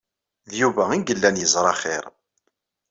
[0.49, 2.03] D Yuba ay yellan yeẓra xir.